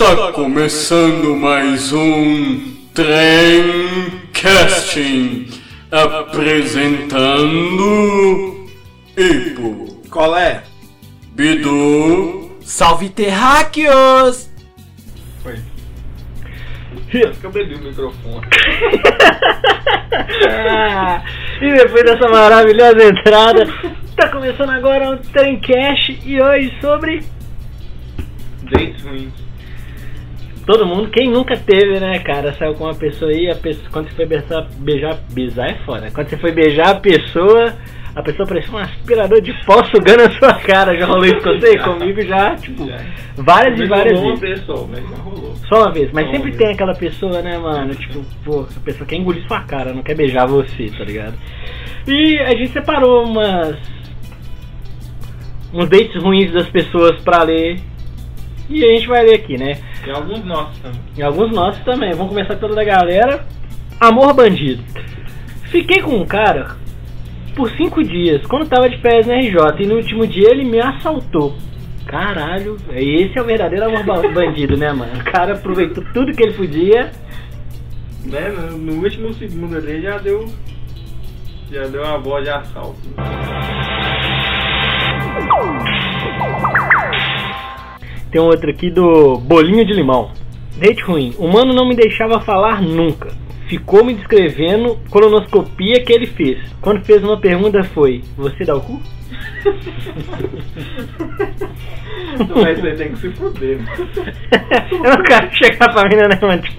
[0.00, 2.60] Está começando mais um
[2.94, 5.48] Trem Casting
[5.90, 8.68] apresentando
[9.16, 10.62] Ipo, Qual é?
[11.32, 14.48] Bidu, Salve terráqueos!
[17.12, 18.46] Eu bebi o microfone.
[20.48, 21.24] Ah,
[21.60, 23.66] e depois dessa maravilhosa entrada,
[24.14, 27.24] tá começando agora um Tremcast e hoje sobre
[28.62, 29.47] Dates ruins.
[30.68, 32.52] Todo mundo, quem nunca teve, né, cara?
[32.52, 36.10] Saiu com uma pessoa aí, a pessoa, quando você foi beijar, beijar, beijar é foda.
[36.12, 37.74] Quando você foi beijar a pessoa,
[38.14, 40.94] a pessoa parecia um aspirador de pó sugando a sua cara.
[40.94, 41.78] Já rolou isso com você?
[41.78, 42.98] Comigo já, tipo, Já.
[43.38, 44.68] várias e várias rolou vezes.
[44.68, 45.56] uma vez só, mas já rolou.
[45.70, 47.94] Só uma vez, mas Só sempre tem aquela pessoa, né, mano?
[47.94, 51.34] Tipo, pô, a pessoa quer engolir sua cara, não quer beijar você, tá ligado?
[52.06, 53.74] E a gente separou umas.
[55.72, 57.80] uns dates ruins das pessoas pra ler.
[58.68, 59.78] E a gente vai ler aqui, né?
[60.04, 61.00] Tem alguns nossos também.
[61.16, 62.10] E alguns nossos também.
[62.12, 63.46] Vamos começar pelo da galera.
[63.98, 64.82] Amor bandido.
[65.70, 66.76] Fiquei com um cara
[67.56, 70.78] por cinco dias, quando tava de férias na RJ, e no último dia ele me
[70.80, 71.56] assaltou.
[72.06, 75.12] Caralho, esse é o verdadeiro amor ba- bandido, né, mano?
[75.20, 77.10] O cara aproveitou tudo que ele podia.
[78.24, 78.48] Né?
[78.78, 80.46] No, último segundo ali já deu.
[81.70, 83.00] Já deu uma bola de assalto.
[88.30, 90.30] Tem outro aqui do Bolinho de Limão.
[90.76, 91.34] Date ruim.
[91.38, 93.32] O mano não me deixava falar nunca.
[93.68, 96.58] Ficou me descrevendo colonoscopia que ele fez.
[96.80, 99.00] Quando fez uma pergunta foi: Você dá o cu?
[102.62, 103.78] Mas você tem que se fuder.
[105.04, 106.62] é o cara chegar pra mim, né, mano?
[106.62, 106.78] Tipo,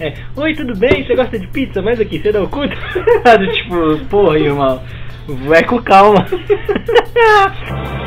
[0.00, 1.04] é, Oi, tudo bem?
[1.04, 1.80] Você gosta de pizza?
[1.80, 2.60] Mas aqui, você dá o cu?
[2.68, 4.82] tipo, porra, irmão.
[5.46, 6.26] Vai com calma.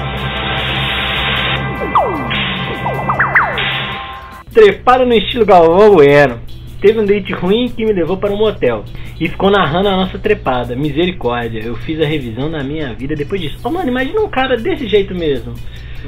[4.57, 6.39] Trepada no estilo Galvão Bueno.
[6.81, 8.83] Teve um date ruim que me levou para um motel.
[9.19, 10.75] E ficou narrando a nossa trepada.
[10.75, 13.59] Misericórdia, eu fiz a revisão na minha vida depois disso.
[13.63, 15.53] Ô mano, imagina um cara desse jeito mesmo.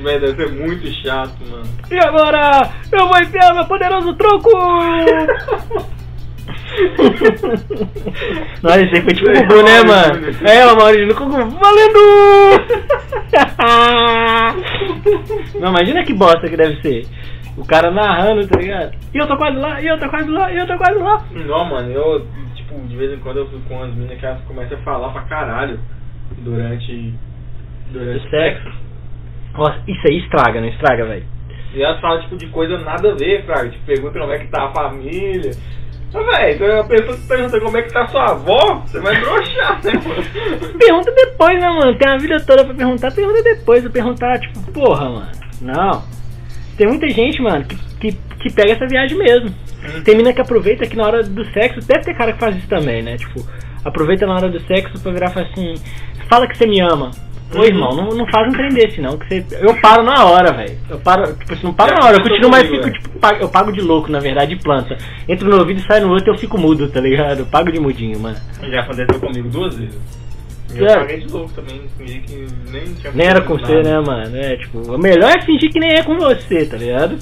[0.02, 1.70] Vai deve ser muito chato, mano.
[1.92, 4.50] E agora, eu vou enfiar meu poderoso troco!
[8.64, 10.22] Nossa, esse aí foi tipo Gugu, né, mano?
[10.22, 10.48] Maurício.
[10.48, 12.00] É, o Maurício no Gugu, valendo!
[15.60, 17.06] Não, imagina que bosta que deve ser.
[17.60, 18.96] O cara narrando, tá ligado?
[19.14, 21.26] E eu tô quase lá, e eu tô quase lá, e eu tô quase lá.
[21.32, 22.26] Não, mano, eu,
[22.56, 25.10] tipo, de vez em quando eu fico com as minas que elas começam a falar
[25.10, 25.80] pra caralho
[26.38, 27.14] durante.
[27.92, 28.72] Durante Do sexo.
[29.54, 31.26] Nossa, isso aí estraga, não estraga, velho?
[31.74, 33.70] E elas falam, tipo, de coisa nada a ver, Fraga.
[33.70, 35.52] Tipo, pergunta como é que tá a família.
[36.12, 39.20] Mas, velho, a pessoa que pergunta como é que tá a sua avó, você vai
[39.20, 40.80] broxar, né, mano?
[40.80, 41.96] Pergunta depois, né, mano?
[41.96, 43.84] Tem a vida toda pra perguntar, pergunta depois.
[43.84, 45.32] Eu perguntar, tipo, porra, mano.
[45.62, 46.19] Não.
[46.80, 49.54] Tem muita gente, mano, que, que, que pega essa viagem mesmo.
[50.06, 52.70] Tem mina que aproveita que na hora do sexo, deve ter cara que faz isso
[52.70, 53.18] também, né?
[53.18, 53.46] Tipo,
[53.84, 55.74] aproveita na hora do sexo pra virar e falar assim,
[56.30, 57.12] fala que você me ama.
[57.54, 57.66] Ô Uhum.
[57.66, 59.46] irmão, não, não faz um trem desse não, que você.
[59.60, 60.78] Eu paro na hora, velho.
[60.90, 62.94] Eu paro, tipo assim, não paro Já na hora, eu continuo, mas fico, velho.
[62.94, 63.10] tipo,
[63.42, 64.98] eu pago de louco, na verdade, de planta.
[65.28, 67.40] Entro no ouvido e sai no outro eu fico mudo, tá ligado?
[67.40, 68.38] Eu pago de mudinho, mano.
[68.72, 70.00] Já aconteceu comigo duas vezes.
[70.76, 70.96] Eu É.
[70.98, 74.02] paguei de louco também, fingi que nem tinha Nem era com acontecido você, nada.
[74.02, 74.38] né, mano?
[74.38, 77.18] É, tipo, o melhor é fingir que nem é com você, tá ligado?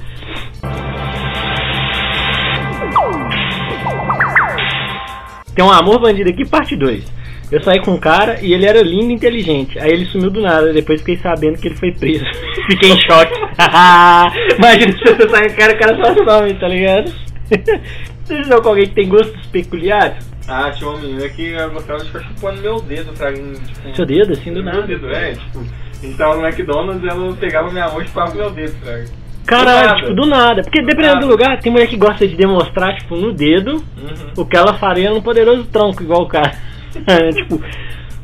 [5.56, 7.03] Tem um amor bandido aqui, parte 2.
[7.52, 9.79] Eu saí com um cara e ele era lindo e inteligente.
[9.79, 12.25] Aí ele sumiu do nada, depois fiquei sabendo que ele foi preso.
[12.69, 13.34] Fiquei em choque.
[14.59, 17.12] Imagina se você sai com o cara, o cara só some, tá ligado?
[18.28, 20.18] Você já com alguém que tem gostos peculiares?
[20.47, 23.96] Ah, tinha uma menina que eu gostava de ficar chupando meu dedo pra mim, tipo...
[23.96, 24.88] Seu dedo, assim, do meu nada.
[24.88, 25.59] dedo, é, tipo...
[25.59, 29.06] A gente tava no McDonald's ela pegava minha mão e chupava meu dedo, Fraga.
[29.46, 29.96] Caralho, Do nada.
[30.02, 30.62] tipo, do nada.
[30.63, 31.25] Porque dependendo nada.
[31.25, 34.31] do lugar, tem mulher que gosta de demonstrar, tipo, no dedo, Uhum.
[34.38, 36.52] o que ela faria num poderoso tronco, igual o cara.
[37.34, 37.62] tipo,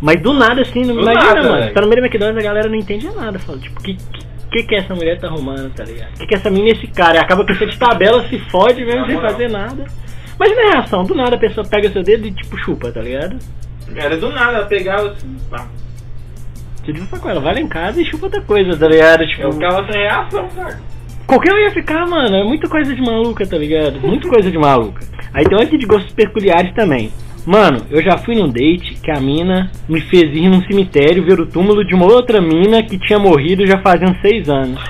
[0.02, 1.62] mas do nada assim, não Do imagina, nada, mano.
[1.62, 1.74] velho.
[1.74, 3.40] Tá no meio do McDonald's, a galera não entende nada.
[3.40, 3.98] Fala, tipo, que,
[4.52, 6.14] que que essa mulher tá arrumando, tá ligado?
[6.20, 7.16] Que que essa mina e esse cara?
[7.16, 9.32] E acaba que você de tabela se fode mesmo Na sem moral.
[9.32, 9.86] fazer nada.
[10.44, 13.38] Imagina a reação, do nada a pessoa pega seu dedo e tipo chupa, tá ligado?
[13.96, 15.68] Era do nada, ela pegava assim, pá.
[16.84, 19.26] Você diz com ela, vai lá em casa e chupa outra coisa, tá ligado?
[19.26, 20.82] Tipo, Eu ficava sem reação, cara.
[21.26, 22.36] Qualquer um ia ficar, mano.
[22.36, 24.02] É muita coisa de maluca, tá ligado?
[24.02, 25.06] Muita coisa de maluca.
[25.34, 27.12] Aí tem um aqui de gostos peculiares também.
[27.46, 31.40] Mano, eu já fui num date que a mina me fez ir num cemitério ver
[31.40, 34.82] o túmulo de uma outra mina que tinha morrido já uns seis anos.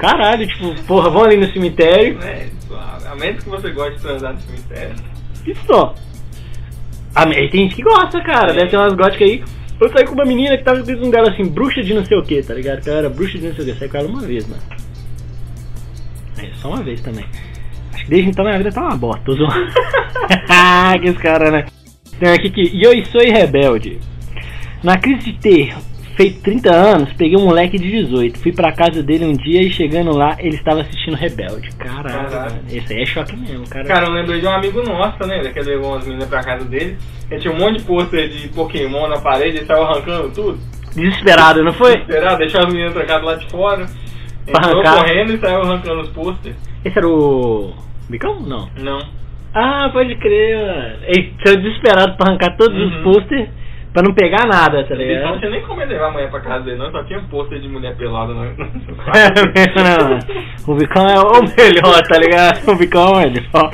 [0.00, 2.18] Caralho, tipo, porra, vamos ali no cemitério.
[2.22, 2.46] É.
[2.76, 4.94] a menos que você goste de transar no cemitério.
[5.46, 5.94] E só.
[7.14, 8.52] Mas tem gente que gosta, cara.
[8.52, 9.44] Deve ter umas góticas aí.
[9.80, 12.16] Eu saí com uma menina que tava escrito um dela assim, bruxa de não sei
[12.16, 12.82] o que, tá ligado?
[12.82, 13.78] Que ela era bruxa de não sei o que.
[13.78, 14.62] Saí com ela uma vez, mano.
[16.38, 17.24] É, só uma vez também.
[17.92, 19.22] Acho que desde então minha vida tá uma bosta.
[19.24, 19.54] Tô zoando.
[21.00, 21.66] que esse cara, né?
[22.18, 23.98] Tem aqui que eu sou rebelde.
[24.82, 25.74] Na crise de ter
[26.16, 28.38] feito 30 anos, peguei um moleque de 18.
[28.38, 31.68] Fui pra casa dele um dia e chegando lá, ele estava assistindo Rebelde.
[31.76, 32.60] Caralho, Caralho.
[32.70, 33.84] Esse aí é choque mesmo, cara.
[33.84, 35.40] Cara, eu lembrei de um amigo nosso, né?
[35.52, 36.96] Que levou umas meninas pra casa dele.
[37.30, 40.58] Ele tinha um monte de pôster de Pokémon na parede e saiu arrancando tudo.
[40.94, 41.94] Desesperado, não foi?
[41.94, 43.86] Esperar, deixou as meninas trancadas lá de fora.
[44.46, 46.54] Entrou correndo e saiu arrancando os pôster.
[46.84, 47.72] Esse era o.
[48.08, 48.40] Bicão?
[48.40, 48.68] Não.
[48.78, 49.00] Não.
[49.54, 50.96] Ah, pode crer, mano.
[51.06, 53.02] Ele saiu desesperado pra arrancar todos os Uhum.
[53.94, 55.38] Pra não pegar nada, tá Ele não ligado?
[55.38, 56.90] tinha nem como levar a mulher pra casa dele, não.
[56.90, 60.18] Só tinha pôster de mulher pelada no no não, não.
[60.66, 62.70] O Bicão é o melhor, tá ligado?
[62.70, 63.70] O Bicão é o melhor.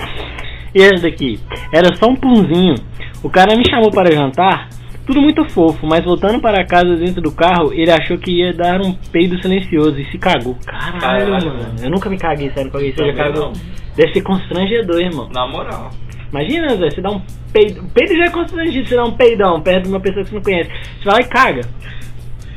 [0.75, 1.40] E esse daqui?
[1.72, 2.76] Era só um punzinho.
[3.25, 4.69] O cara me chamou para jantar,
[5.06, 8.81] tudo muito fofo, mas voltando para casa dentro do carro, ele achou que ia dar
[8.81, 10.56] um peido silencioso e se cagou.
[10.64, 11.46] Caralho, Caralho, mano.
[11.58, 11.75] mano.
[11.82, 13.46] Eu nunca me caguei, sério, pra alguém seja Também cagou.
[13.46, 13.52] não.
[13.96, 15.28] Deve ser constrangedor, irmão.
[15.34, 15.90] Na moral.
[16.31, 17.21] Imagina, Zé, você dá um
[17.53, 17.82] peido.
[17.93, 20.43] Peido já é constrangido, você dá um peidão perto de uma pessoa que você não
[20.43, 20.71] conhece.
[20.71, 21.61] Você vai lá e caga.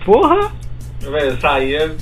[0.06, 0.52] Porra!
[1.02, 1.96] Velho, eu saía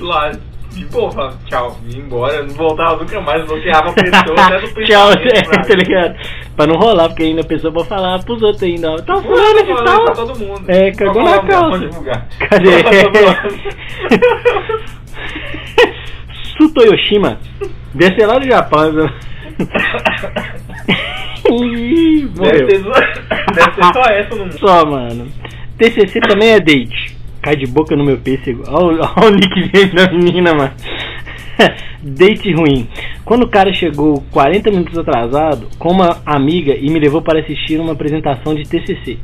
[0.00, 0.32] lá
[0.72, 5.10] de falava tchau, ia embora, não voltava nunca mais, bloqueava a pessoa até do Tchau,
[5.12, 6.14] é, tá ligado?
[6.54, 8.92] Pra não rolar, porque ainda a pessoa pode falar pros outros ainda.
[8.92, 10.12] ó, Tá fulano pra tal.
[10.14, 10.62] todo mundo.
[10.68, 11.88] É, cagou na não, calça.
[12.48, 12.68] Cadê?
[16.58, 17.38] Sutoyoshima.
[17.94, 19.10] Desce lá do Japão.
[22.34, 22.92] Deve só-
[23.52, 24.58] deve ser só essa no mundo.
[24.58, 25.28] Só, mano.
[25.78, 27.16] TCC também é date.
[27.42, 28.64] Cai de boca no meu pêssego.
[28.68, 30.72] Olha o- olha o nick dele da menina, mano.
[32.02, 32.88] date ruim.
[33.24, 37.78] Quando o cara chegou 40 minutos atrasado com uma amiga e me levou para assistir
[37.80, 39.18] uma apresentação de TCC.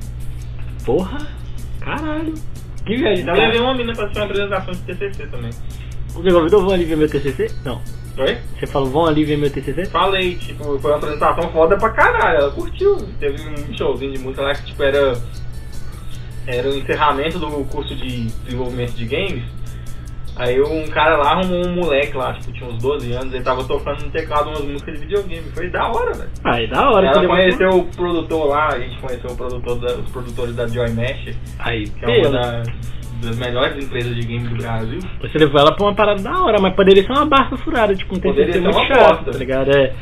[0.85, 1.19] Porra,
[1.81, 2.35] caralho.
[2.85, 3.25] Que viagem.
[3.25, 5.51] Já levei uma mina pra assistir uma apresentação de TCC também.
[6.09, 7.51] Você convidou, vão ali ver meu TCC?
[7.65, 7.81] Não.
[8.17, 8.39] Oi?
[8.59, 9.87] Você falou, vão ali ver meu TCC?
[9.87, 12.97] Falei, tipo, foi uma apresentação foda pra caralho, ela curtiu.
[13.19, 15.21] Teve um showzinho de música lá que, tipo, era...
[16.47, 19.43] Era o encerramento do curso de desenvolvimento de games.
[20.37, 23.63] Aí um cara lá arrumou um moleque lá, tipo, tinha uns 12 anos, ele tava
[23.65, 25.49] tocando no teclado umas músicas de videogame.
[25.55, 26.31] Foi da hora, velho.
[26.43, 27.07] Aí, da hora.
[27.07, 30.91] Ela conheceu o produtor lá, a gente conheceu o produtor da- os produtores da Joy
[30.91, 32.63] Mesh, Aí, que é uma da-
[33.25, 34.99] das melhores empresas de game do Brasil.
[35.21, 38.15] Você levou ela pra uma parada da hora, mas poderia ser uma barca furada, tipo
[38.15, 39.71] um Poderia TCC ser muito chato, tá ligado?
[39.71, 39.93] É,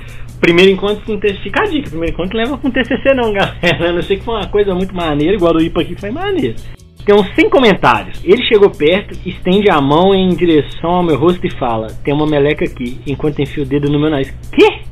[0.41, 3.93] primeiro encontro com TCC, fica a dica, primeiro encontro leva com TCC não, galera, a
[3.93, 6.57] não sei que foi uma coisa muito maneira, igual do IPA aqui foi maneiro.
[7.05, 8.21] Tem uns 100 comentários.
[8.25, 12.27] Ele chegou perto, estende a mão em direção ao meu rosto e fala: Tem uma
[12.27, 14.33] meleca aqui, enquanto enfia o dedo no meu nariz.
[14.53, 14.83] Quê?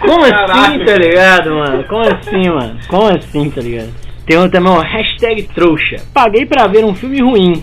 [0.00, 1.84] Como assim, tá ligado, mano?
[1.84, 2.78] Como assim, mano?
[2.88, 3.92] Como assim, tá ligado?
[4.24, 5.96] Tem um também, ó, hashtag trouxa.
[6.12, 7.62] Paguei pra ver um filme ruim,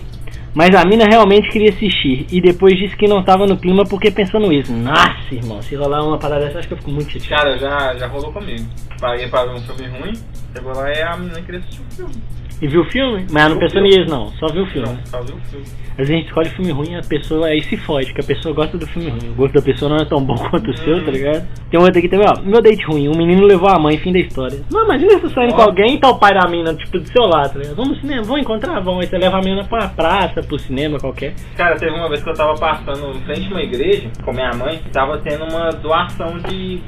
[0.56, 2.26] mas a mina realmente queria assistir.
[2.32, 4.72] E depois disse que não tava no clima porque pensou no isso.
[4.72, 7.42] Nossa, irmão, se rolar uma parada dessa, acho que eu fico muito chateado.
[7.42, 8.66] Cara, já, já rolou comigo.
[8.98, 10.12] Paguei pra ver um filme ruim,
[10.54, 12.14] chegou lá e a menina queria assistir o filme.
[12.60, 13.26] E viu o filme?
[13.30, 14.28] Mas não pensou nisso, não.
[14.38, 14.88] Só viu o filme.
[14.88, 15.66] Não, só viu o filme.
[15.98, 18.24] Às vezes a gente escolhe filme ruim e a pessoa aí se fode, que a
[18.24, 19.30] pessoa gosta do filme ruim.
[19.30, 21.46] O gosto da pessoa não é tão bom quanto o seu, tá ligado?
[21.70, 22.40] Tem um outro aqui também, ó.
[22.42, 24.60] Meu date ruim, um menino levou a mãe, fim da história.
[24.70, 25.56] Não, imagina você saindo Ó.
[25.56, 27.76] com alguém e tá o pai da mina, tipo, do seu lado, tá ligado?
[27.76, 29.00] Vamos no cinema, vamos encontrar, vamos.
[29.00, 31.34] Aí você leva a menina pra praça, pro cinema, qualquer.
[31.56, 34.50] Cara, teve uma vez que eu tava passando em frente a uma igreja com minha
[34.52, 36.80] mãe, tava tendo uma doação de,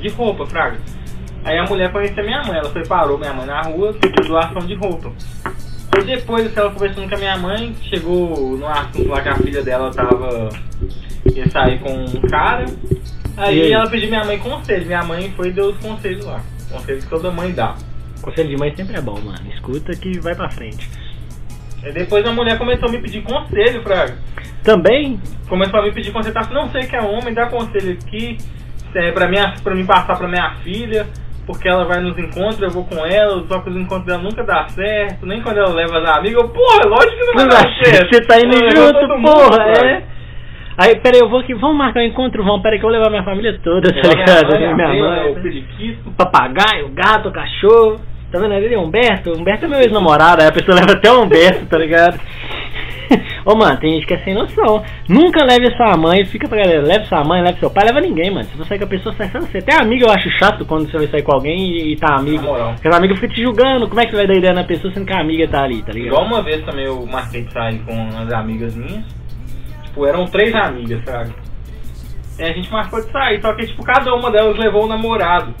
[0.00, 0.78] de roupa, Fraga.
[1.48, 4.66] Aí a mulher conhecia minha mãe, ela foi parou minha mãe na rua, pediu doação
[4.66, 5.10] de roupa.
[5.98, 9.62] E depois ela conversando com a minha mãe, chegou no assunto lá que a filha
[9.62, 10.50] dela tava.
[11.34, 12.66] ia sair com um cara.
[12.66, 13.72] E Aí aí?
[13.72, 14.84] ela pediu minha mãe conselho.
[14.84, 16.42] Minha mãe foi e deu os conselhos lá.
[16.70, 17.76] Conselhos que toda mãe dá.
[18.20, 19.40] Conselho de mãe sempre é bom, mano.
[19.54, 20.86] Escuta que vai pra frente.
[21.82, 24.18] Aí depois a mulher começou a me pedir conselho, Fraga.
[24.62, 26.46] Também, começou a me pedir conselho, tá?
[26.52, 28.36] não sei que é homem, dá conselho aqui,
[28.94, 31.06] é pra, minha, pra me passar pra minha filha,
[31.48, 34.44] porque ela vai nos encontros, eu vou com ela, só que os encontros dela nunca
[34.44, 37.74] dá certo, nem quando ela leva as amigas, eu, porra, lógico que não vai dar
[37.82, 38.14] certo.
[38.14, 39.86] você tá indo Eu junto, mundo, porra, cara.
[39.90, 40.02] é.
[40.76, 43.08] Aí, peraí, eu vou aqui, vamos marcar um encontro, vamos, peraí que eu vou levar
[43.10, 44.58] minha família toda, tá ligado?
[44.58, 46.08] minha Minha mãe, mãe, o periquito.
[46.10, 47.98] o papagaio, o gato, o cachorro.
[48.30, 48.76] Tá vendo ali?
[48.76, 49.32] Humberto?
[49.32, 52.20] Humberto é meu ex-namorado, aí a pessoa leva até o Humberto, tá ligado?
[53.44, 54.82] Ô, mano, tem gente que é sem noção.
[55.08, 58.30] Nunca leve sua mãe, fica pra galera, leve sua mãe, leve seu pai, leva ninguém,
[58.30, 58.44] mano.
[58.44, 59.58] Se você sair com a pessoa, sai só você.
[59.58, 62.46] Até amiga eu acho chato quando você vai sair com alguém e, e tá amigo.
[62.74, 64.92] Porque a amiga fica te julgando, como é que você vai dar ideia na pessoa
[64.92, 66.08] sendo que a amiga tá ali, tá ligado?
[66.14, 69.04] Igual uma vez também eu marquei de sair com umas amigas minhas.
[69.84, 71.32] Tipo, eram três amigas, sabe?
[72.38, 75.52] E a gente marcou de sair, só que tipo, cada uma delas levou um namorado.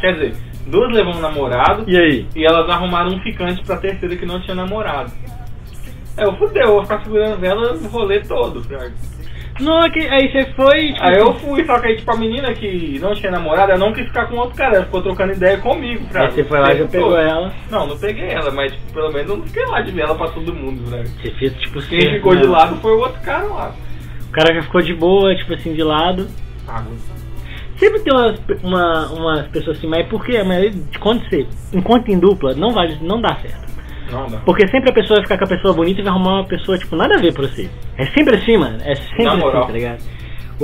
[0.00, 0.34] Quer dizer,
[0.66, 2.26] duas levou um namorado E aí?
[2.36, 5.10] e elas arrumaram um ficante pra terceira que não tinha namorado.
[6.16, 8.92] É, eu fudeu, eu vou ficar segurando ela o rolê todo, Fraga.
[9.60, 10.92] Não, que, aí você foi.
[10.92, 13.86] Tipo, Aí eu fui, só que aí, tipo, a menina que não tinha namorada, ela
[13.86, 16.26] não quis ficar com outro cara, ela ficou trocando ideia comigo, Fraga.
[16.26, 17.52] Aí você foi lá e já pegou ela.
[17.70, 20.14] Não, não peguei ela, mas tipo, pelo menos eu não fiquei lá de ver ela
[20.16, 21.08] pra todo mundo, Fraga.
[21.08, 22.40] Você fez tipo Quem ficou né?
[22.40, 23.74] de lado foi o outro cara lá.
[24.28, 26.26] O cara já ficou de boa, tipo assim, de lado.
[26.66, 26.82] Ah,
[27.78, 31.46] Sempre tem umas, uma, umas pessoas assim, mas por que a maioria de quando você
[31.72, 33.73] encontra em dupla, não vale, não dá certo.
[34.10, 34.38] Não dá.
[34.38, 36.78] Porque sempre a pessoa vai ficar com a pessoa bonita e vai arrumar uma pessoa,
[36.78, 37.68] tipo, nada a ver pra você.
[37.96, 38.78] É sempre assim, mano.
[38.82, 40.02] É sempre assim, tá ligado?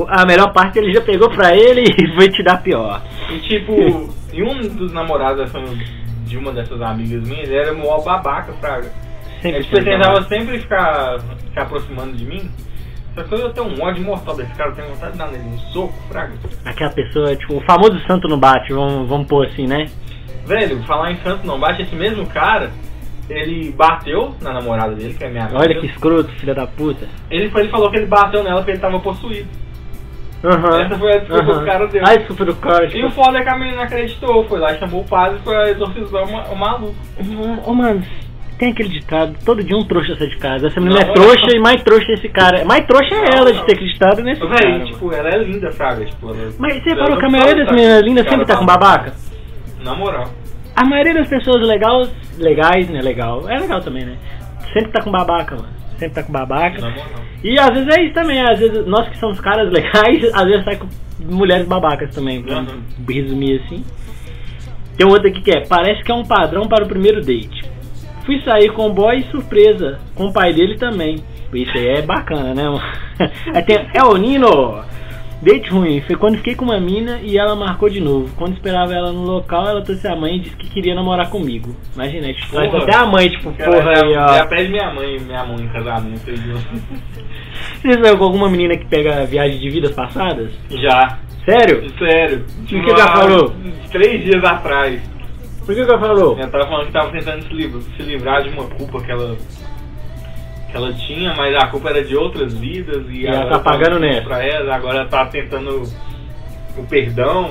[0.09, 3.03] A melhor parte ele já pegou pra ele e vai te dar pior.
[3.31, 3.73] E tipo,
[4.33, 5.79] e um dos namorados assim,
[6.25, 8.91] de uma dessas amigas minhas, ele era mó babaca, Fraga.
[9.43, 12.51] Sempre Ele tipo, assim, tentava sempre ficar se aproximando de mim.
[13.15, 15.45] Só que eu tenho um ódio mortal desse cara, eu tenho vontade de dar nele
[15.45, 16.35] um soco, Fraga.
[16.65, 19.87] Aquela pessoa, tipo, o famoso santo no bate, vamos, vamos pôr assim, né?
[20.47, 22.71] Velho, falar em Santo não bate, esse mesmo cara,
[23.33, 25.59] ele bateu na namorada dele, que é minha amiga.
[25.61, 27.07] Olha que escroto, filha da puta.
[27.31, 29.49] Ele, foi, ele falou que ele bateu nela porque ele tava possuído.
[30.43, 30.83] Aham.
[30.83, 32.03] Essa foi a desculpa o cara deu.
[32.07, 32.85] Ah, desculpa do cara.
[32.85, 35.71] E o Tipo, foda é que a menina acreditou, foi lá, chamou o padre pra
[35.71, 36.95] exorcizar o, o maluco.
[37.67, 38.03] Ô, mano,
[38.59, 40.69] tem aquele ditado, todo dia um trouxa sai de casa.
[40.69, 42.65] Essa menina Não, é trouxa e mais trouxa é esse cara.
[42.65, 43.61] Mais trouxa é Não, ela não.
[43.61, 44.55] de ter acreditado nesse cara.
[44.55, 44.85] Velho, mano.
[44.87, 46.05] tipo, ela é linda, Fraga.
[46.07, 48.67] Tipo, ela, Mas você não que a maioria das sabe, meninas lindas sempre tá com
[48.67, 49.13] tá- babaca?
[49.85, 50.25] Na moral.
[50.81, 52.09] A maioria das pessoas legais,
[52.39, 53.01] legais, né?
[53.03, 53.49] Legal.
[53.49, 54.17] É legal também, né?
[54.73, 55.69] Sempre tá com babaca, mano.
[55.99, 56.81] Sempre tá com babaca.
[56.81, 57.05] Na moral.
[57.43, 60.65] E às vezes é isso também, às vezes nós que somos caras legais, às vezes
[60.65, 60.87] sai com
[61.21, 62.83] mulheres babacas também, pra Uhum.
[63.09, 63.85] resumir assim.
[64.97, 67.63] Tem outro aqui que é, parece que é um padrão para o primeiro date.
[68.25, 71.17] Fui sair com o boy surpresa, com o pai dele também.
[71.53, 72.83] Isso aí é bacana, né, mano?
[73.55, 74.85] Aí tem, é o Nino!
[75.43, 78.31] Date ruim, foi quando fiquei com uma mina e ela marcou de novo.
[78.37, 81.75] Quando esperava ela no local, ela trouxe a mãe e disse que queria namorar comigo.
[81.95, 82.83] Imagina, tipo, traz Porra.
[82.85, 84.29] até a mãe, tipo, Cara, porra aí, ó.
[84.37, 86.31] já pede minha mãe, minha mãe em casamento.
[87.83, 90.51] Você saiu com alguma menina que pega viagem de vidas passadas?
[90.71, 91.19] Já.
[91.45, 91.89] Sério?
[91.99, 92.45] Sério.
[92.61, 93.55] O que que ela Há falou?
[93.91, 95.01] Três dias atrás.
[95.65, 96.37] Por que que ela falou?
[96.39, 99.37] Ela tava falando que tava tentando se, livrar, se livrar de uma culpa que ela,
[100.71, 103.59] que ela tinha, mas a culpa era de outras vidas e, E ela agora tá
[103.59, 104.23] pagando tava nessa.
[104.23, 105.83] Pra ela, agora ela tá tentando
[106.77, 107.51] o perdão.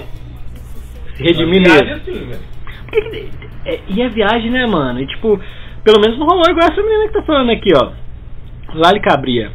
[1.16, 1.94] Se redimir Uma mesmo.
[1.96, 3.30] assim, velho.
[3.66, 5.00] É, e a viagem, né, mano?
[5.02, 5.40] E tipo,
[5.84, 7.92] pelo menos não rolou igual essa menina que tá falando aqui, ó.
[8.74, 9.52] Lali Cabria.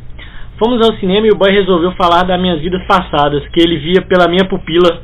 [0.59, 4.02] Fomos ao cinema e o boy resolveu falar das minhas vidas passadas, que ele via
[4.02, 5.02] pela minha pupila.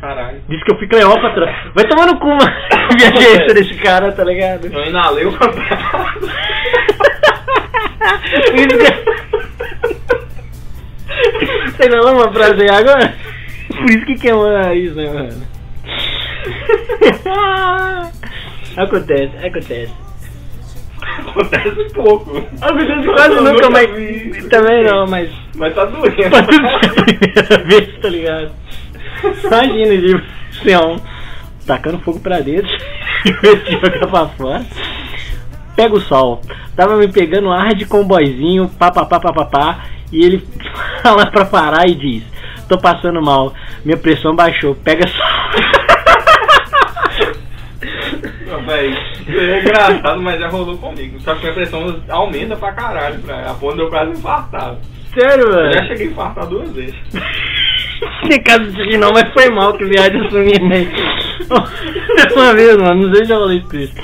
[0.00, 0.40] Caralho.
[0.48, 1.46] Disse que eu fui Cleópatra.
[1.74, 2.40] Vai tomar no cu, mano.
[2.98, 4.66] Viajei desse cara, tá ligado?
[4.66, 6.55] Eu Por isso que-
[11.66, 13.14] Você não lembra uma frase aí agora?
[13.68, 15.42] Por isso que queimou o nariz, né, mano?
[18.76, 19.92] acontece, acontece.
[21.18, 22.36] Acontece pouco.
[22.60, 23.90] Acontece quase Eu nunca, mas.
[23.90, 24.48] vi.
[24.48, 25.30] Também não, mas.
[25.56, 26.16] Mas tá doendo.
[26.30, 26.46] Mas
[27.04, 28.50] primeira vez, tá ligado?
[29.44, 30.96] Imagina, tipo, assim, ó,
[31.66, 32.68] tacando fogo pra dentro,
[33.24, 34.64] e de jogar pra fora.
[35.76, 36.40] Pega o sol.
[36.74, 40.46] Tava me pegando ar de comboizinho, papapá, papapá, e ele
[41.02, 42.22] fala pra parar e diz:
[42.68, 43.52] Tô passando mal,
[43.84, 45.26] minha pressão baixou, pega sol.
[48.66, 48.90] Véi,
[49.28, 51.20] isso é engraçado, mas já rolou comigo.
[51.20, 54.76] Só que minha pressão aumenta pra caralho, pra, a ponto de eu quase infartar.
[55.18, 55.72] Sério, Eu mano?
[55.72, 56.94] já cheguei a infartar duas vezes.
[58.28, 60.86] Sem caso de não, mas foi mal que viagem assumir, né?
[62.34, 63.94] Uma vez, mano, não sei se já falei isso.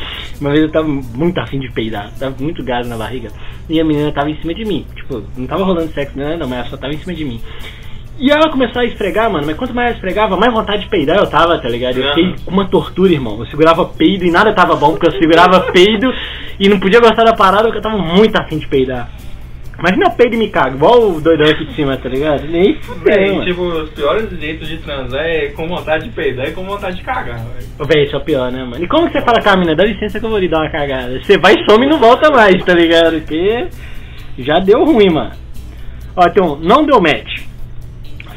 [0.42, 3.30] Uma vez eu tava muito afim de peidar, tava muito gás na barriga.
[3.70, 4.84] E a menina tava em cima de mim.
[4.96, 6.18] Tipo, não tava rolando sexo?
[6.18, 7.40] Não, mas ela só tava em cima de mim.
[8.18, 11.16] E ela começou a esfregar, mano, mas quanto mais ela esfregava, mais vontade de peidar
[11.16, 11.96] eu tava, tá ligado?
[11.98, 13.38] Eu fiquei com uma tortura, irmão.
[13.38, 16.12] Eu segurava peido e nada tava bom, porque eu segurava peido
[16.58, 19.08] e não podia gostar da parada porque eu tava muito afim de peidar.
[19.82, 22.46] Imagina eu peido e me cago, igual o doidão aqui de cima, tá ligado?
[22.46, 26.62] Nem fudeu, tipo, os piores jeitos de transar é com vontade de peidar e com
[26.62, 27.88] vontade de cagar, velho.
[27.88, 28.84] Véi, isso é o pior, né, mano?
[28.84, 29.74] E como que você fala com a mina?
[29.74, 31.20] Dá licença que eu vou lhe dar uma cagada.
[31.20, 33.14] Você vai e some e não volta mais, tá ligado?
[33.14, 33.66] Porque
[34.38, 35.32] já deu ruim, mano.
[36.14, 37.42] Ó, então, não deu match.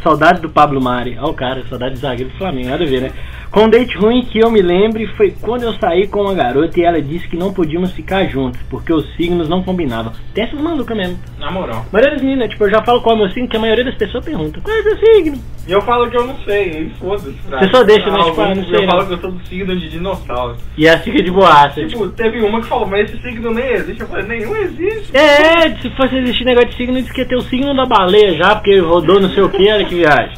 [0.01, 1.15] Saudade do Pablo Mari.
[1.21, 3.11] Ó, o cara, saudade do zagueiro do Flamengo, nada a ver, né?
[3.55, 6.77] Com um date ruim que eu me lembre foi quando eu saí com uma garota
[6.77, 10.11] e ela disse que não podíamos ficar juntos, porque os signos não combinavam.
[10.33, 11.17] Tem essas malucas mesmo.
[11.39, 11.85] Na moral.
[11.89, 13.59] A maioria das meninas, tipo, eu já falo qual é o meu signo, que a
[13.61, 15.37] maioria das pessoas pergunta, qual é o seu signo?
[15.65, 17.31] E eu falo que eu não sei, e foda-se.
[17.31, 19.31] Você só deixa, né, Ah, tipo, ah, eu- não sei, Eu falo que eu sou
[19.31, 20.57] do signo de dinossauro.
[20.77, 21.75] E ela fica de boaça.
[21.75, 24.01] tipo, Tipo, teve uma que falou, mas esse signo nem existe.
[24.01, 25.15] Eu falei, nenhum existe.
[25.15, 28.33] É, se fosse existir negócio de signo, diz que ia ter o signo da baleia
[28.35, 30.33] já, porque rodou não sei o que, olha que viagem.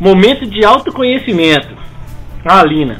[0.00, 1.78] Momento de autoconhecimento.
[2.44, 2.98] Ah, Lina.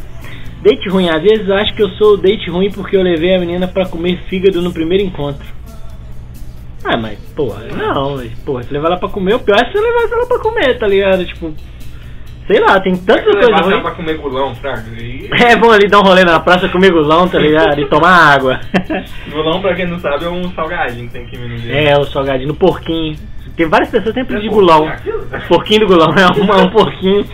[0.62, 3.38] Date ruim, às vezes acho que eu sou o date ruim porque eu levei a
[3.38, 5.46] menina pra comer fígado no primeiro encontro.
[6.84, 9.72] Ah, mas, porra, não, mas, porra, se levar ela pra comer, o pior é se
[9.72, 11.24] você levar ela pra comer, tá ligado?
[11.26, 11.52] Tipo,
[12.46, 13.82] sei lá, tem tantas Você coisas levar ela ruins.
[13.82, 14.84] pra comer gulão, fraga.
[14.98, 15.28] E...
[15.42, 17.80] É bom ali dar um rolê na praça comer gulão, tá ligado?
[17.80, 18.60] E tomar água.
[19.32, 21.86] Gulão, pra quem não sabe, é um salgadinho que tem Minas Gerais.
[21.88, 23.16] é, o salgadinho, porquinho.
[23.56, 24.86] Tem várias pessoas que têm apelido de É gulão.
[24.88, 25.48] porquinho aquilo?
[25.48, 27.24] Porquinho do gulão, é um, é um porquinho.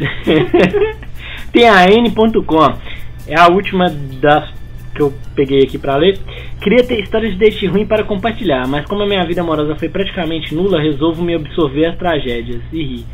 [1.52, 2.78] Tem a N.com,
[3.26, 3.86] é a última
[4.20, 4.52] das
[4.94, 6.18] que eu peguei aqui pra ler.
[6.60, 9.88] Queria ter histórias de date ruim para compartilhar, mas como a minha vida amorosa foi
[9.88, 13.04] praticamente nula, resolvo me absorver as tragédias e rir.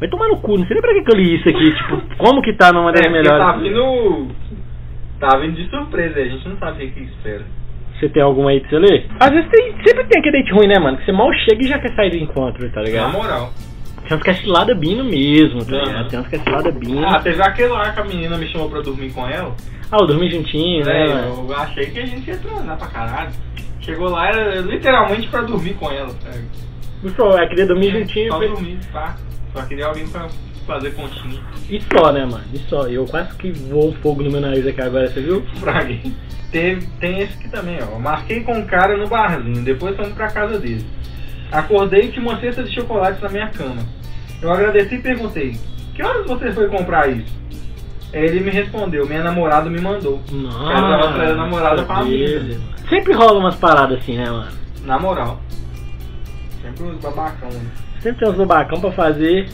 [0.00, 2.16] Vai tomar no cu, não sei nem pra que que eu li isso aqui, tipo,
[2.18, 3.38] como que tá numa das É, melhores.
[3.38, 4.28] tá vindo.
[5.20, 7.42] Tá vindo de surpresa, a gente não sabe o que que espera.
[7.98, 9.06] Você tem alguma aí pra você ler?
[9.20, 10.96] Às vezes tem, sempre tem aquele date ruim, né, mano?
[10.98, 13.12] Que você mal chega e já quer sair do encontro, tá Na ligado?
[13.12, 13.52] moral.
[14.08, 16.08] Tem é cilada bino mesmo, tá ligado?
[16.08, 17.06] Tem uns que é cilada bino.
[17.06, 19.54] Ah, teve aquele lá que a menina me chamou pra dormir com ela.
[19.90, 21.08] Ah, eu dormi juntinho, né?
[21.08, 21.46] É, mano?
[21.50, 23.30] eu achei que a gente ia transar pra caralho.
[23.80, 26.10] Chegou lá, era literalmente pra dormir com ela.
[26.20, 26.44] sabe?
[27.16, 29.16] Só, eu queria dormir juntinho Só foi- dormir, pá.
[29.52, 30.28] Só queria alguém pra
[30.66, 31.40] fazer continha.
[31.68, 32.44] e só, né, mano?
[32.52, 32.86] E só.
[32.88, 35.42] Eu quase que vou fogo no meu nariz aqui agora, você viu?
[35.60, 35.94] Fraga.
[36.50, 37.98] Teve, tem esse aqui também, ó.
[37.98, 40.84] Marquei com um cara no barzinho, depois fomos pra casa dele.
[41.52, 43.82] Acordei e tinha uma cesta de chocolates na minha cama.
[44.42, 45.56] Eu agradeci e perguntei:
[45.94, 47.32] Que horas você foi comprar isso?
[48.12, 50.20] Aí ele me respondeu: Minha namorada me mandou.
[50.30, 50.72] Nossa.
[50.72, 52.58] cara tava traindo a namorada com a beleza, amiga.
[52.58, 52.88] mano.
[52.88, 54.52] Sempre rola umas paradas assim, né, mano?
[54.84, 55.40] Na moral.
[56.62, 57.48] Sempre os babacão.
[57.50, 57.70] né?
[58.00, 59.48] Sempre tem uns babacão pra fazer.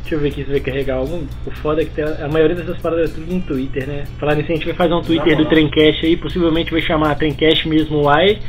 [0.00, 1.24] Deixa eu ver aqui se vai carregar algum.
[1.46, 4.04] O foda é que tem a maioria dessas paradas é tudo no Twitter, né?
[4.18, 5.44] Falar nisso, a gente vai fazer um Twitter do.
[5.46, 8.40] Trencast aí, possivelmente vai chamar Trencast mesmo Uai.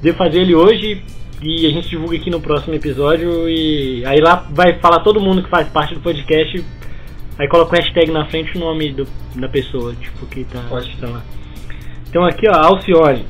[0.00, 1.02] Devo fazer ele hoje
[1.44, 3.48] e a gente divulga aqui no próximo episódio.
[3.48, 6.64] E aí lá vai falar todo mundo que faz parte do podcast.
[7.38, 10.96] Aí coloca o hashtag na frente o nome do, da pessoa, tipo, que tá, Pode.
[10.96, 11.22] tá lá.
[12.08, 13.26] Então aqui, ó, Alcione.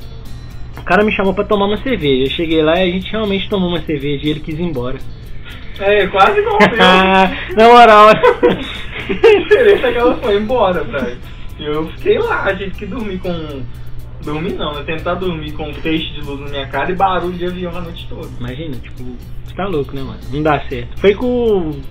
[0.77, 2.23] O cara me chamou pra tomar uma cerveja.
[2.23, 4.97] Eu cheguei lá e a gente realmente tomou uma cerveja e ele quis ir embora.
[5.79, 6.77] É, quase igual o meu.
[7.57, 8.09] Na moral.
[9.05, 11.17] A diferença é que ela foi embora, velho.
[11.59, 13.61] E eu fiquei lá, a gente que dormir com.
[14.25, 14.83] Dormir não, né?
[14.85, 17.81] Tentar dormir com um feixe de luz na minha cara e barulho de avião a
[17.81, 18.27] noite toda.
[18.39, 19.03] Imagina, tipo,
[19.43, 20.19] você tá louco, né, mano?
[20.33, 20.99] Não dá certo.
[20.99, 21.81] Foi com o.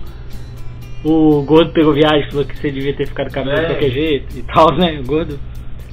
[1.07, 3.67] O Gordo pegou viagem, falou que você devia ter ficado com a mina de É.
[3.67, 4.99] qualquer jeito e tal, né?
[4.99, 5.39] O Gordo.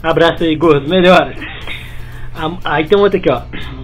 [0.02, 1.36] Abraço aí, Gordo, melhoras.
[2.34, 3.42] A- Aí tem outra aqui, ó.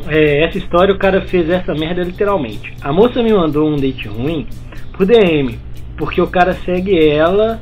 [0.08, 2.72] É, essa história o cara fez essa merda literalmente.
[2.80, 4.46] A moça me mandou um date ruim
[4.94, 5.58] por DM,
[5.98, 7.60] porque o cara segue ela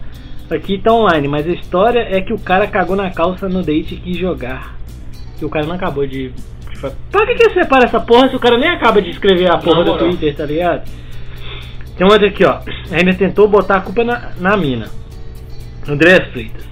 [0.48, 3.94] aqui tá online, mas a história é que o cara cagou na calça no date
[3.94, 4.75] e quis jogar.
[5.40, 6.30] E o cara não acabou de.
[6.30, 9.10] de fa- Pra que, que você separa essa porra se o cara nem acaba de
[9.10, 9.98] escrever a porra Na do.
[9.98, 10.88] Twitter, tá ligado?
[11.96, 12.58] Tem outra aqui, ó.
[12.92, 14.86] Ainda tentou botar a culpa na, na mina.
[15.88, 16.64] André Freitas.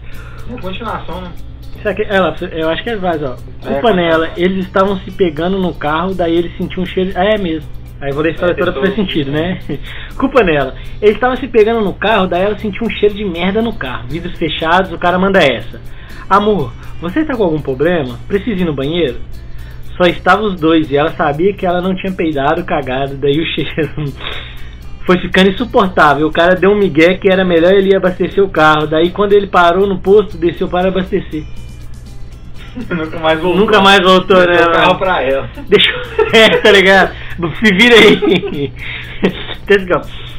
[0.49, 1.31] Uma continuação, né?
[1.79, 3.37] Isso aqui, ela, eu acho que é vaz, ó.
[3.65, 7.13] É, Culpa com nela, eles estavam se pegando no carro, daí ele sentiu um cheiro.
[7.15, 7.69] Ah, é mesmo.
[8.01, 9.59] Aí eu vou ler a história É, toda pra fazer sentido, né?
[10.19, 10.75] Culpa nela.
[11.01, 14.07] Eles estavam se pegando no carro, daí ela sentiu um cheiro de merda no carro.
[14.09, 15.81] Vidros fechados, o cara manda essa.
[16.29, 18.19] Amor, você está com algum problema?
[18.27, 19.21] Precisa ir no banheiro?
[19.97, 23.47] Só estavam os dois e ela sabia que ela não tinha peidado, cagado, daí o
[23.55, 24.13] cheiro
[25.07, 26.27] foi ficando insuportável.
[26.27, 28.87] O cara deu um migué que era melhor ele abastecer o carro.
[28.87, 31.45] Daí quando ele parou no posto, desceu para abastecer.
[32.91, 33.61] Nunca mais voltou.
[33.61, 34.57] Nunca mais voltou, né?
[34.57, 35.49] Deu o carro pra ela.
[35.69, 35.93] Deixa.
[36.33, 37.15] É, tá ligado?
[37.61, 38.73] Se vira aí.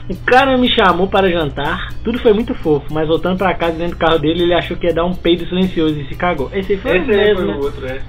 [0.08, 3.96] O cara me chamou para jantar, tudo foi muito fofo, mas voltando pra casa dentro
[3.96, 6.50] do carro dele, ele achou que ia dar um peido silencioso e se cagou.
[6.54, 7.54] Esse foi Esse o mesmo, foi né?
[7.56, 8.02] o outro, é.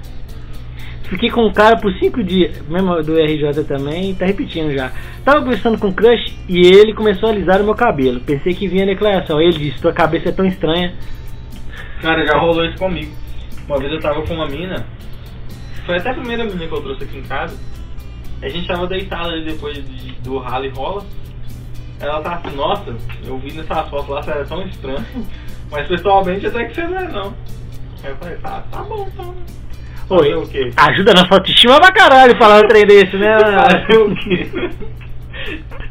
[1.09, 4.91] Fiquei com o cara por cinco dias, mesmo do RJ também, tá repetindo já.
[5.23, 8.19] Tava conversando com o crush e ele começou a alisar o meu cabelo.
[8.19, 9.39] Pensei que vinha a declaração.
[9.41, 10.93] Ele disse: Tua cabeça é tão estranha.
[12.01, 13.11] Cara, já rolou isso comigo.
[13.67, 14.85] Uma vez eu tava com uma mina.
[15.85, 17.57] Foi até a primeira mina que eu trouxe aqui em casa.
[18.41, 21.05] A gente tava deitado ali depois de- do rally rola.
[21.99, 25.05] Ela tá assim, nossa, eu vi nessas fotos lá, você era tão estranho.
[25.71, 27.33] Mas pessoalmente até que você não é não.
[28.03, 29.25] Aí eu falei, tá, tá bom então.
[29.25, 29.41] né?
[30.09, 30.71] Oi, o quê?
[30.77, 33.35] ajuda na sua autoestima pra caralho falar um trem desse, né?
[33.41, 34.47] Fazer o quê?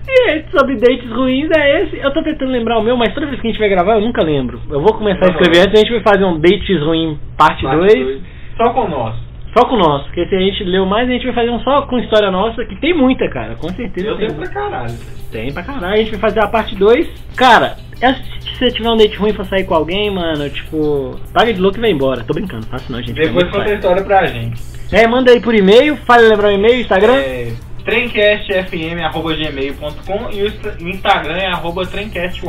[0.08, 1.96] E aí, sobre dates ruins é esse.
[1.98, 4.00] Eu tô tentando lembrar o meu, mas toda vez que a gente vai gravar eu
[4.00, 4.60] nunca lembro.
[4.70, 7.76] Eu vou começar a escrever antes, a gente vai fazer um dates ruim parte Parte
[7.78, 7.92] 2.
[7.92, 8.22] dois.
[8.56, 9.18] Só com o nosso.
[9.56, 11.60] Só com o nosso, porque se a gente leu mais, a gente vai fazer um
[11.60, 13.54] só com história nossa, que tem muita, cara.
[13.56, 14.26] Com certeza Eu tem.
[14.26, 14.94] tenho pra caralho.
[15.32, 15.94] Tem pra caralho.
[15.94, 17.08] A gente vai fazer a parte 2.
[17.34, 21.54] Cara, é- se você tiver um date ruim pra sair com alguém, mano, tipo, paga
[21.54, 22.22] de louco e vai embora.
[22.22, 23.14] Tô brincando, faço não, gente.
[23.14, 24.60] Depois é conta a história pra gente.
[24.92, 27.14] É, manda aí por e-mail, fale lembrar o e-mail, Instagram.
[27.16, 27.50] É,
[27.82, 30.52] trencastfm.gmail.com e o
[30.88, 32.42] Instagram é arroba trencasty.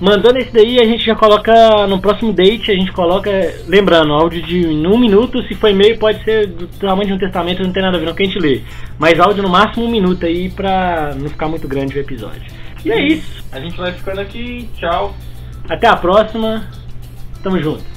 [0.00, 3.30] Mandando esse daí, a gente já coloca no próximo date, a gente coloca,
[3.68, 7.62] lembrando, áudio de um minuto, se for e-mail pode ser do tamanho de um testamento,
[7.62, 8.62] não tem nada a ver com o que a gente lê.
[8.98, 12.42] Mas áudio no máximo um minuto aí pra não ficar muito grande o episódio.
[12.82, 13.44] E é isso.
[13.52, 14.68] A gente vai ficando aqui.
[14.78, 15.14] Tchau.
[15.68, 16.66] Até a próxima.
[17.42, 17.89] Tamo junto.